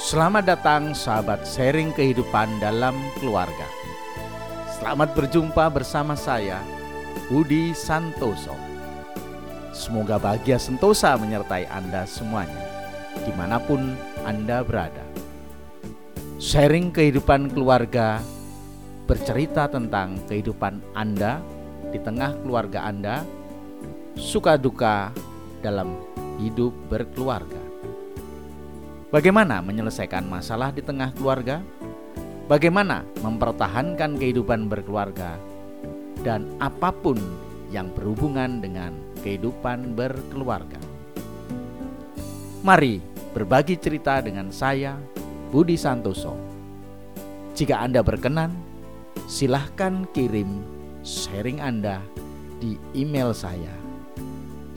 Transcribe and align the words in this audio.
Selamat 0.00 0.48
datang 0.48 0.96
sahabat 0.96 1.44
sharing 1.44 1.92
kehidupan 1.92 2.56
dalam 2.56 2.96
keluarga. 3.20 3.68
Selamat 4.80 5.12
berjumpa 5.12 5.68
bersama 5.68 6.16
saya, 6.16 6.56
Budi 7.28 7.76
Santoso. 7.76 8.56
Semoga 9.76 10.16
bahagia 10.16 10.56
sentosa 10.56 11.20
menyertai 11.20 11.68
Anda 11.68 12.08
semuanya, 12.08 12.64
di 13.12 13.32
mana 13.36 13.60
pun 13.60 13.92
Anda 14.24 14.64
berada. 14.64 15.04
Sharing 16.40 16.96
kehidupan 16.96 17.52
keluarga 17.52 18.24
bercerita 19.04 19.68
tentang 19.68 20.16
kehidupan 20.32 20.80
Anda 20.96 21.44
di 21.92 22.00
tengah 22.00 22.40
keluarga 22.40 22.88
Anda, 22.88 23.20
suka 24.16 24.56
duka 24.56 25.12
dalam 25.60 25.92
hidup 26.40 26.72
berkeluarga. 26.88 27.59
Bagaimana 29.10 29.58
menyelesaikan 29.58 30.22
masalah 30.22 30.70
di 30.70 30.86
tengah 30.86 31.10
keluarga? 31.18 31.58
Bagaimana 32.46 33.02
mempertahankan 33.18 34.14
kehidupan 34.14 34.70
berkeluarga? 34.70 35.34
Dan 36.22 36.46
apa 36.62 36.94
pun 36.94 37.18
yang 37.74 37.90
berhubungan 37.90 38.62
dengan 38.62 38.94
kehidupan 39.18 39.98
berkeluarga. 39.98 40.78
Mari 42.62 43.02
berbagi 43.34 43.82
cerita 43.82 44.22
dengan 44.22 44.54
saya, 44.54 44.94
Budi 45.50 45.74
Santoso. 45.74 46.38
Jika 47.58 47.82
Anda 47.82 48.06
berkenan, 48.06 48.54
silahkan 49.26 50.06
kirim 50.14 50.62
sharing 51.02 51.58
Anda 51.58 51.98
di 52.62 52.78
email 52.94 53.34
saya 53.34 53.74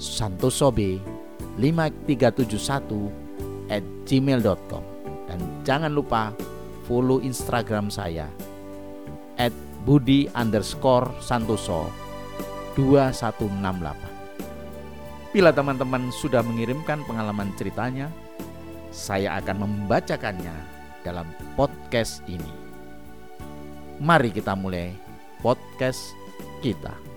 santosob 0.01 0.81
5371 0.81 3.13
at 3.13 3.22
gmail.com 4.07 4.83
dan 5.27 5.39
jangan 5.67 5.91
lupa 5.91 6.31
follow 6.85 7.23
Instagram 7.23 7.87
saya 7.87 8.27
at 9.39 9.55
budi 9.83 10.27
underscore 10.35 11.07
santoso 11.19 11.87
2168 12.75 14.13
Bila 15.33 15.49
teman-teman 15.49 16.13
sudah 16.13 16.45
mengirimkan 16.45 17.01
pengalaman 17.09 17.49
ceritanya 17.57 18.13
saya 18.93 19.41
akan 19.41 19.65
membacakannya 19.65 20.53
dalam 21.01 21.25
podcast 21.57 22.21
ini. 22.29 22.53
Mari 23.97 24.29
kita 24.29 24.53
mulai 24.53 24.93
podcast 25.41 26.13
kita 26.61 27.12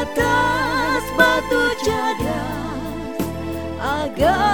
atas 0.00 1.04
batu 1.16 1.62
cadas 1.84 3.16
agar 3.80 4.49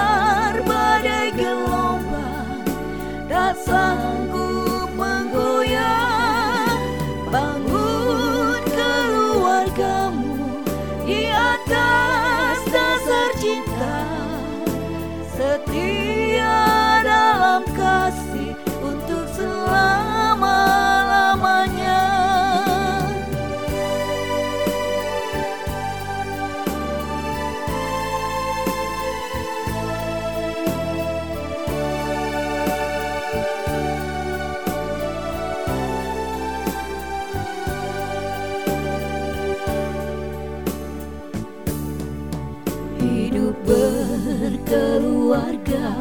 berkeluarga 45.47 45.95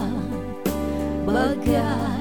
bagai 1.22 2.15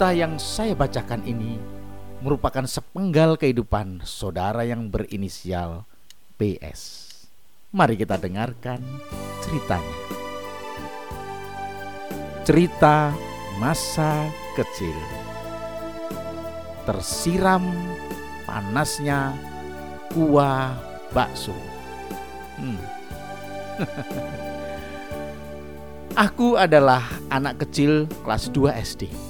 Cerita 0.00 0.16
yang 0.16 0.40
saya 0.40 0.72
bacakan 0.72 1.20
ini 1.28 1.60
merupakan 2.24 2.64
sepenggal 2.64 3.36
kehidupan 3.36 4.00
saudara 4.08 4.64
yang 4.64 4.88
berinisial 4.88 5.84
BS. 6.40 7.12
Mari 7.68 8.00
kita 8.00 8.16
dengarkan 8.16 8.80
ceritanya. 9.44 9.98
Cerita 12.48 13.12
masa 13.60 14.24
kecil 14.56 14.96
tersiram 16.88 17.68
panasnya 18.48 19.36
kuah 20.16 20.80
bakso. 21.12 21.52
Hmm. 22.56 22.80
Aku 26.24 26.56
adalah 26.56 27.04
anak 27.28 27.68
kecil 27.68 28.08
kelas 28.24 28.48
2 28.48 28.80
SD. 28.80 29.29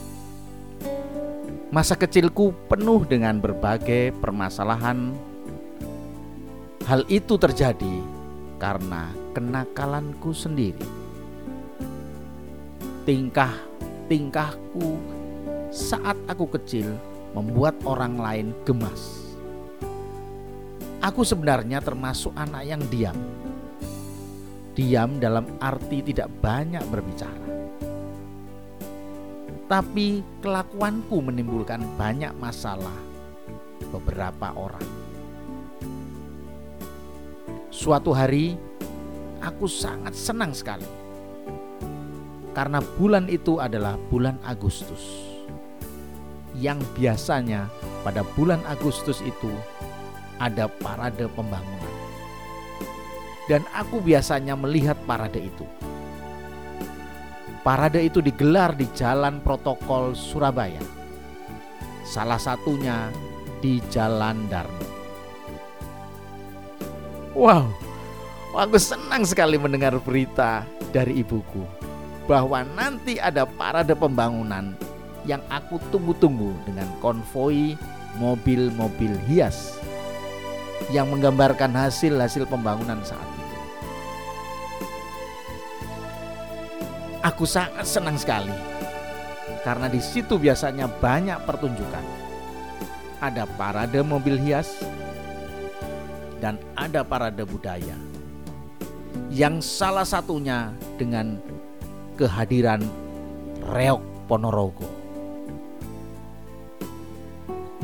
Masa 1.71 1.95
kecilku 1.95 2.51
penuh 2.67 3.07
dengan 3.07 3.39
berbagai 3.39 4.11
permasalahan. 4.19 5.15
Hal 6.83 7.07
itu 7.07 7.39
terjadi 7.39 8.03
karena 8.59 9.15
kenakalanku 9.31 10.35
sendiri. 10.35 10.83
Tingkah-tingkahku 13.07 14.99
saat 15.71 16.19
aku 16.27 16.51
kecil 16.59 16.99
membuat 17.39 17.79
orang 17.87 18.19
lain 18.19 18.51
gemas. 18.67 19.31
Aku 20.99 21.23
sebenarnya 21.23 21.79
termasuk 21.79 22.35
anak 22.35 22.67
yang 22.67 22.83
diam 22.91 23.17
Diam 24.71 25.19
dalam 25.19 25.59
arti 25.59 26.01
tidak 26.01 26.31
banyak 26.39 26.83
berbicara. 26.89 27.50
Tapi 29.71 30.27
kelakuanku 30.43 31.23
menimbulkan 31.23 31.79
banyak 31.95 32.35
masalah 32.43 32.99
beberapa 33.95 34.51
orang. 34.59 34.83
Suatu 37.71 38.11
hari 38.11 38.59
aku 39.39 39.71
sangat 39.71 40.19
senang 40.19 40.51
sekali 40.51 40.91
karena 42.51 42.83
bulan 42.99 43.31
itu 43.31 43.63
adalah 43.63 43.95
bulan 44.11 44.43
Agustus. 44.43 45.31
Yang 46.59 46.83
biasanya 46.99 47.71
pada 48.03 48.27
bulan 48.35 48.59
Agustus 48.67 49.23
itu 49.23 49.55
ada 50.43 50.67
parade 50.67 51.31
pembangunan 51.31 51.95
dan 53.47 53.63
aku 53.71 54.03
biasanya 54.03 54.59
melihat 54.59 54.99
parade 55.07 55.47
itu. 55.47 55.63
Parade 57.61 58.01
itu 58.01 58.25
digelar 58.25 58.73
di 58.73 58.89
Jalan 58.97 59.45
Protokol 59.45 60.17
Surabaya. 60.17 60.81
Salah 62.09 62.41
satunya 62.41 63.13
di 63.61 63.85
Jalan 63.93 64.49
Darmo. 64.49 64.89
Wow, 67.37 67.69
aku 68.57 68.81
senang 68.81 69.29
sekali 69.29 69.61
mendengar 69.61 69.95
berita 70.01 70.65
dari 70.91 71.23
ibuku 71.23 71.63
bahwa 72.27 72.67
nanti 72.75 73.21
ada 73.23 73.47
parade 73.47 73.95
pembangunan 73.95 74.75
yang 75.29 75.45
aku 75.53 75.77
tunggu-tunggu 75.95 76.57
dengan 76.65 76.89
konvoi 76.99 77.77
mobil-mobil 78.19 79.15
hias 79.29 79.79
yang 80.91 81.07
menggambarkan 81.13 81.71
hasil-hasil 81.71 82.49
pembangunan 82.51 82.99
saat 83.07 83.30
Aku 87.21 87.45
sangat 87.45 87.85
senang 87.85 88.17
sekali 88.17 88.81
karena 89.61 89.93
di 89.93 90.01
situ 90.01 90.41
biasanya 90.41 90.89
banyak 90.89 91.37
pertunjukan. 91.45 92.01
Ada 93.21 93.45
parade 93.61 94.01
mobil 94.01 94.41
hias 94.41 94.81
dan 96.41 96.57
ada 96.73 97.05
parade 97.05 97.45
budaya. 97.45 97.93
Yang 99.29 99.69
salah 99.69 100.09
satunya 100.09 100.73
dengan 100.97 101.37
kehadiran 102.17 102.81
Reok 103.69 104.01
Ponorogo. 104.25 104.89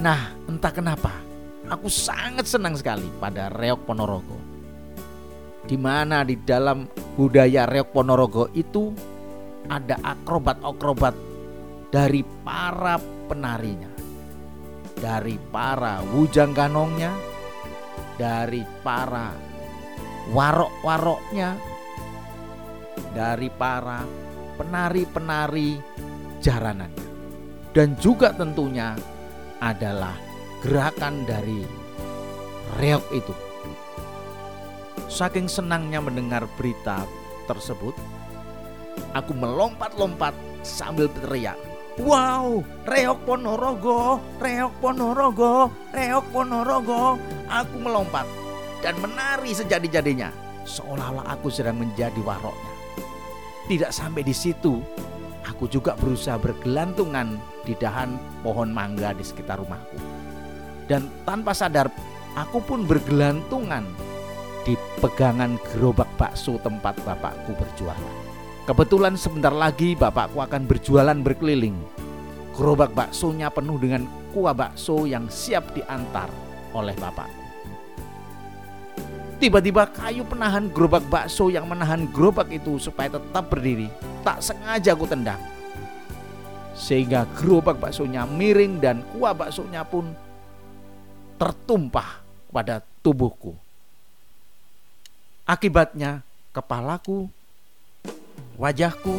Nah, 0.01 0.33
entah 0.49 0.73
kenapa 0.73 1.13
aku 1.69 1.93
sangat 1.93 2.49
senang 2.49 2.73
sekali 2.73 3.13
pada 3.21 3.53
Reok 3.53 3.85
Ponorogo. 3.85 4.41
Di 5.69 5.77
mana 5.77 6.25
di 6.25 6.41
dalam 6.41 6.89
budaya 7.21 7.69
Reok 7.69 7.93
Ponorogo 7.93 8.49
itu 8.57 8.97
ada 9.71 9.99
akrobat-akrobat 10.03 11.15
dari 11.91 12.23
para 12.43 12.99
penarinya, 13.31 13.91
dari 14.99 15.39
para 15.51 16.03
wujang 16.15 16.55
ganongnya, 16.57 17.15
dari 18.19 18.65
para 18.83 19.35
warok-waroknya, 20.33 21.55
dari 23.15 23.49
para 23.55 24.03
penari-penari 24.57 25.79
jaranannya. 26.41 27.07
Dan 27.77 27.93
juga 28.01 28.33
tentunya 28.33 28.97
adalah 29.61 30.17
gerakan 30.65 31.29
dari 31.29 31.61
reok 32.81 33.05
itu. 33.13 33.35
Saking 35.07 35.47
senangnya 35.47 36.01
mendengar 36.03 36.49
berita 36.57 37.05
tersebut, 37.47 37.95
Aku 39.17 39.33
melompat-lompat 39.33 40.37
sambil 40.61 41.09
berteriak. 41.09 41.57
Wow, 41.97 42.61
reok 42.85 43.25
Ponorogo, 43.25 44.21
reok 44.37 44.77
Ponorogo, 44.85 45.73
reok 45.97 46.27
Ponorogo. 46.29 47.17
Aku 47.49 47.81
melompat 47.81 48.29
dan 48.85 48.93
menari 49.01 49.57
sejadi-jadinya. 49.57 50.29
Seolah-olah 50.69 51.33
aku 51.33 51.49
sedang 51.49 51.81
menjadi 51.81 52.21
waroknya. 52.21 52.75
Tidak 53.65 53.89
sampai 53.89 54.21
di 54.21 54.37
situ, 54.37 54.85
aku 55.49 55.65
juga 55.73 55.97
berusaha 55.97 56.37
bergelantungan 56.37 57.41
di 57.65 57.73
dahan 57.73 58.21
pohon 58.45 58.69
mangga 58.69 59.17
di 59.17 59.25
sekitar 59.25 59.65
rumahku. 59.65 59.97
Dan 60.85 61.09
tanpa 61.25 61.57
sadar, 61.57 61.89
aku 62.37 62.61
pun 62.61 62.85
bergelantungan 62.85 63.89
di 64.69 64.77
pegangan 65.01 65.57
gerobak 65.73 66.11
bakso 66.21 66.61
tempat 66.61 67.01
bapakku 67.09 67.57
berjualan. 67.57 68.26
Kebetulan 68.67 69.15
sebentar 69.15 69.55
lagi 69.55 69.95
bapakku 69.95 70.43
akan 70.43 70.67
berjualan 70.67 71.15
berkeliling. 71.15 71.79
Gerobak 72.51 72.91
baksonya 72.99 73.47
penuh 73.47 73.79
dengan 73.79 74.11
kuah 74.35 74.59
bakso 74.59 75.07
yang 75.07 75.31
siap 75.31 75.71
diantar 75.71 76.27
oleh 76.75 76.91
bapakku. 76.99 77.47
Tiba-tiba 79.39 79.87
kayu 79.95 80.27
penahan 80.27 80.67
gerobak 80.67 81.07
bakso 81.07 81.47
yang 81.47 81.71
menahan 81.71 82.11
gerobak 82.11 82.51
itu 82.51 82.75
supaya 82.83 83.15
tetap 83.15 83.47
berdiri 83.47 83.87
tak 84.27 84.43
sengaja 84.43 84.99
aku 84.99 85.07
tendang. 85.07 85.39
Sehingga 86.75 87.23
gerobak 87.39 87.79
baksonya 87.79 88.27
miring 88.27 88.83
dan 88.83 89.07
kuah 89.15 89.31
baksonya 89.31 89.87
pun 89.87 90.11
tertumpah 91.39 92.19
pada 92.51 92.83
tubuhku. 92.99 93.55
Akibatnya 95.47 96.27
kepalaku 96.51 97.31
wajahku, 98.57 99.15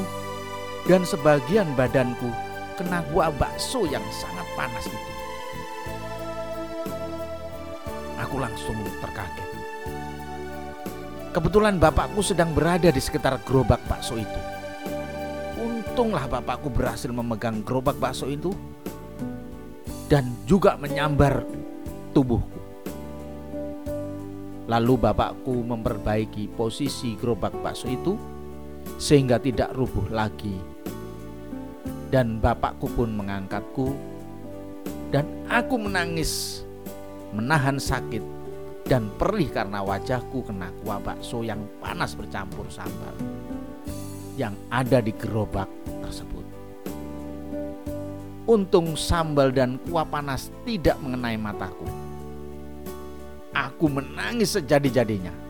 dan 0.88 1.04
sebagian 1.04 1.68
badanku 1.76 2.32
kena 2.80 3.04
buah 3.12 3.34
bakso 3.36 3.84
yang 3.90 4.04
sangat 4.14 4.48
panas 4.56 4.86
itu. 4.88 5.12
Aku 8.24 8.40
langsung 8.40 8.78
terkaget. 9.04 9.48
Kebetulan 11.36 11.78
bapakku 11.78 12.26
sedang 12.26 12.50
berada 12.56 12.90
di 12.90 12.98
sekitar 12.98 13.38
gerobak 13.46 13.84
bakso 13.86 14.18
itu. 14.18 14.42
Untunglah 15.58 16.26
bapakku 16.26 16.70
berhasil 16.74 17.14
memegang 17.14 17.62
gerobak 17.62 17.98
bakso 18.02 18.26
itu 18.26 18.54
dan 20.10 20.34
juga 20.48 20.80
menyambar 20.80 21.46
tubuhku. 22.16 22.58
Lalu 24.68 24.94
bapakku 24.98 25.64
memperbaiki 25.64 26.52
posisi 26.58 27.14
gerobak 27.16 27.54
bakso 27.62 27.88
itu 27.88 28.37
sehingga 28.96 29.36
tidak 29.36 29.76
rubuh 29.76 30.08
lagi. 30.08 30.56
Dan 32.08 32.40
bapakku 32.40 32.88
pun 32.96 33.12
mengangkatku 33.20 33.92
dan 35.12 35.28
aku 35.48 35.76
menangis 35.76 36.64
menahan 37.36 37.80
sakit 37.80 38.24
dan 38.88 39.12
perih 39.20 39.52
karena 39.52 39.84
wajahku 39.84 40.44
kena 40.48 40.72
kuah 40.84 41.04
bakso 41.04 41.44
yang 41.44 41.60
panas 41.84 42.16
bercampur 42.16 42.64
sambal 42.72 43.16
yang 44.40 44.56
ada 44.72 45.04
di 45.04 45.12
gerobak 45.12 45.68
tersebut. 46.04 46.46
Untung 48.48 48.96
sambal 48.96 49.52
dan 49.52 49.76
kuah 49.88 50.08
panas 50.08 50.48
tidak 50.64 50.96
mengenai 51.04 51.36
mataku. 51.36 51.84
Aku 53.52 53.92
menangis 53.92 54.56
sejadi-jadinya 54.56 55.47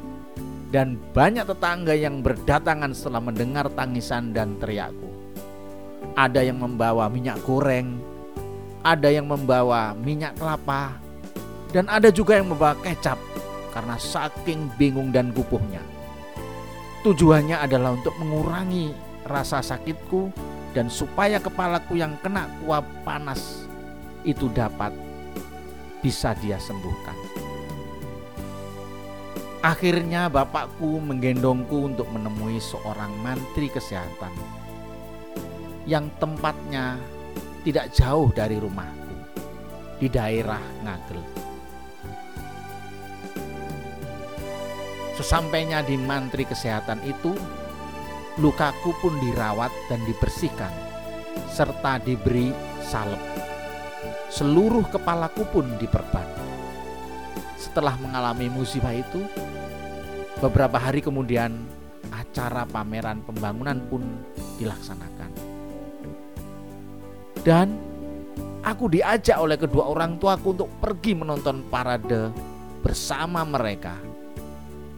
dan 0.67 0.99
banyak 1.15 1.47
tetangga 1.47 1.95
yang 1.95 2.19
berdatangan 2.19 2.91
setelah 2.91 3.23
mendengar 3.23 3.71
tangisan 3.71 4.35
dan 4.35 4.59
teriakku. 4.59 5.07
ada 6.17 6.41
yang 6.41 6.57
membawa 6.57 7.05
minyak 7.13 7.37
goreng, 7.45 8.01
ada 8.81 9.05
yang 9.13 9.29
membawa 9.29 9.93
minyak 9.93 10.33
kelapa, 10.33 10.97
dan 11.69 11.85
ada 11.93 12.09
juga 12.09 12.41
yang 12.41 12.49
membawa 12.49 12.73
kecap 12.81 13.21
karena 13.69 13.93
saking 14.01 14.65
bingung 14.81 15.13
dan 15.13 15.29
gupuhnya. 15.29 15.81
Tujuannya 17.05 17.61
adalah 17.61 17.93
untuk 17.93 18.17
mengurangi 18.17 18.97
rasa 19.29 19.61
sakitku 19.61 20.33
dan 20.73 20.89
supaya 20.89 21.37
kepalaku 21.37 22.01
yang 22.01 22.17
kena 22.25 22.49
kuap 22.65 22.83
panas 23.05 23.69
itu 24.25 24.49
dapat 24.49 24.91
bisa 26.01 26.33
dia 26.41 26.57
sembuhkan. 26.57 27.46
Akhirnya 29.65 30.29
bapakku 30.29 31.01
menggendongku 31.01 31.89
untuk 31.89 32.05
menemui 32.13 32.61
seorang 32.61 33.09
mantri 33.25 33.73
kesehatan 33.73 34.29
yang 35.89 36.13
tempatnya 36.21 37.01
tidak 37.65 37.89
jauh 37.95 38.29
dari 38.29 38.61
rumahku 38.61 39.15
di 39.97 40.07
daerah 40.13 40.61
Ngagel. 40.85 41.21
Sesampainya 45.17 45.81
di 45.81 45.97
mantri 45.97 46.45
kesehatan 46.45 47.01
itu, 47.01 47.33
lukaku 48.37 48.93
pun 49.01 49.17
dirawat 49.17 49.73
dan 49.89 49.97
dibersihkan 50.05 50.69
serta 51.49 51.97
diberi 51.97 52.53
salep. 52.85 53.17
Seluruh 54.29 54.85
kepalaku 54.93 55.41
pun 55.49 55.65
diperban. 55.81 56.36
Setelah 57.57 57.97
mengalami 57.97 58.47
musibah 58.53 58.93
itu, 58.93 59.25
beberapa 60.37 60.77
hari 60.77 61.01
kemudian 61.01 61.57
acara 62.13 62.63
pameran 62.69 63.25
pembangunan 63.25 63.81
pun 63.89 64.05
dilaksanakan. 64.61 65.31
Dan 67.41 67.73
aku 68.61 68.93
diajak 68.93 69.41
oleh 69.41 69.57
kedua 69.57 69.89
orang 69.89 70.21
tuaku 70.21 70.53
untuk 70.53 70.69
pergi 70.77 71.17
menonton 71.17 71.65
parade 71.67 72.29
bersama 72.85 73.41
mereka 73.41 73.97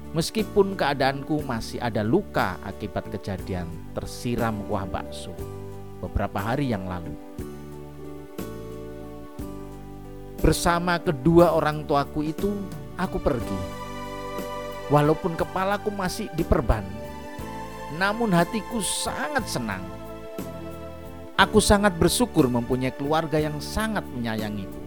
Meskipun 0.10 0.74
keadaanku 0.74 1.46
masih 1.46 1.78
ada 1.78 2.02
luka 2.02 2.58
akibat 2.66 3.14
kejadian 3.14 3.70
tersiram 3.94 4.58
kuah 4.66 4.90
bakso 4.90 5.30
beberapa 6.02 6.42
hari 6.42 6.74
yang 6.74 6.90
lalu. 6.90 7.14
Bersama 10.50 10.98
kedua 10.98 11.54
orang 11.54 11.86
tuaku 11.86 12.26
itu, 12.26 12.50
aku 12.98 13.22
pergi. 13.22 13.60
Walaupun 14.90 15.38
kepalaku 15.38 15.94
masih 15.94 16.26
diperban, 16.34 16.82
namun 18.02 18.34
hatiku 18.34 18.82
sangat 18.82 19.46
senang. 19.46 19.86
Aku 21.38 21.62
sangat 21.62 21.94
bersyukur 22.02 22.50
mempunyai 22.50 22.90
keluarga 22.98 23.38
yang 23.38 23.62
sangat 23.62 24.02
menyayangiku 24.10 24.82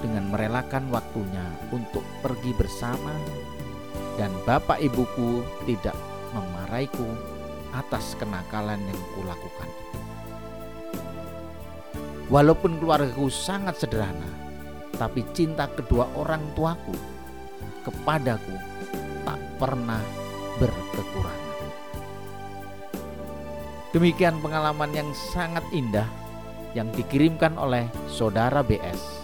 dengan 0.00 0.32
merelakan 0.32 0.88
waktunya 0.88 1.52
untuk 1.68 2.00
pergi 2.24 2.56
bersama 2.56 3.12
dan 4.16 4.32
bapak 4.48 4.80
ibuku 4.80 5.44
tidak 5.68 6.00
memarahiku 6.32 7.04
atas 7.76 8.16
kenakalan 8.16 8.80
yang 8.80 9.00
kulakukan 9.12 9.68
Walaupun 12.32 12.80
keluargaku 12.80 13.28
sangat 13.28 13.84
sederhana, 13.84 14.43
tapi 14.94 15.26
cinta 15.34 15.66
kedua 15.70 16.08
orang 16.14 16.42
tuaku 16.54 16.94
kepadaku 17.84 18.56
tak 19.28 19.40
pernah 19.60 20.00
berkekurangan. 20.58 21.42
Demikian 23.94 24.42
pengalaman 24.42 24.90
yang 24.90 25.10
sangat 25.30 25.62
indah 25.70 26.08
yang 26.74 26.90
dikirimkan 26.90 27.54
oleh 27.54 27.86
saudara 28.10 28.64
BS. 28.66 29.22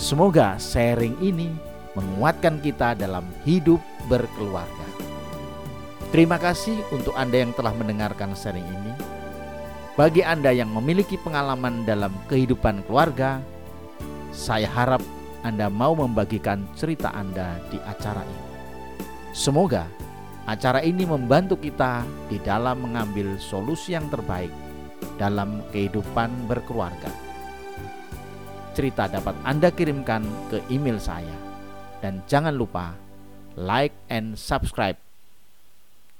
Semoga 0.00 0.56
sharing 0.56 1.20
ini 1.20 1.52
menguatkan 1.92 2.64
kita 2.64 2.96
dalam 2.96 3.28
hidup 3.44 3.82
berkeluarga. 4.08 4.88
Terima 6.08 6.40
kasih 6.40 6.80
untuk 6.90 7.12
Anda 7.12 7.44
yang 7.44 7.52
telah 7.52 7.76
mendengarkan 7.76 8.32
sharing 8.32 8.64
ini. 8.64 8.92
Bagi 10.00 10.24
Anda 10.24 10.50
yang 10.56 10.72
memiliki 10.72 11.20
pengalaman 11.20 11.84
dalam 11.84 12.16
kehidupan 12.32 12.88
keluarga, 12.88 13.44
saya 14.40 14.64
harap 14.72 15.04
Anda 15.44 15.68
mau 15.68 15.92
membagikan 15.92 16.64
cerita 16.72 17.12
Anda 17.12 17.60
di 17.68 17.76
acara 17.84 18.24
ini. 18.24 18.44
Semoga 19.36 19.84
acara 20.48 20.80
ini 20.80 21.04
membantu 21.04 21.60
kita 21.60 22.08
di 22.32 22.40
dalam 22.40 22.88
mengambil 22.88 23.36
solusi 23.36 23.92
yang 23.92 24.08
terbaik 24.08 24.48
dalam 25.20 25.60
kehidupan 25.68 26.48
berkeluarga. 26.48 27.12
Cerita 28.72 29.12
dapat 29.12 29.36
Anda 29.44 29.68
kirimkan 29.68 30.24
ke 30.48 30.64
email 30.72 30.96
saya 30.96 31.36
dan 32.00 32.24
jangan 32.24 32.56
lupa 32.56 32.96
like 33.60 33.92
and 34.08 34.40
subscribe. 34.40 34.96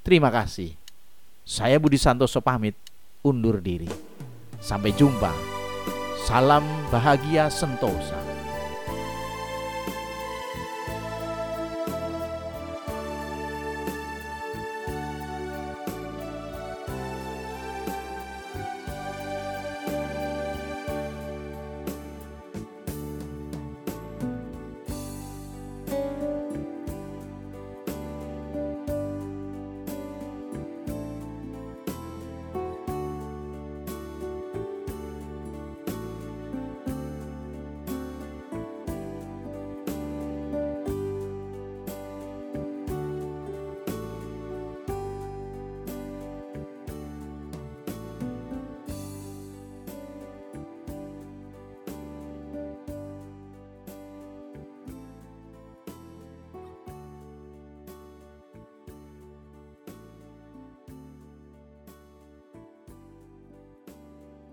Terima 0.05 0.29
kasih. 0.29 0.77
Saya 1.49 1.81
Budi 1.81 1.97
Santoso 1.97 2.45
pamit 2.45 2.77
undur 3.25 3.65
diri. 3.65 3.89
Sampai 4.61 4.93
jumpa. 4.93 5.60
Salam 6.29 6.65
bahagia 6.93 7.49
sentosa. 7.49 8.40